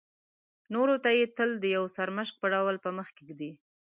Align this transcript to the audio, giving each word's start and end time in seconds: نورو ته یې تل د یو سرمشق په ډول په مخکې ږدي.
نورو 0.73 0.95
ته 1.03 1.09
یې 1.17 1.25
تل 1.37 1.49
د 1.59 1.65
یو 1.75 1.83
سرمشق 1.95 2.35
په 2.41 2.47
ډول 2.53 2.75
په 2.85 2.89
مخکې 2.97 3.21
ږدي. 3.29 3.51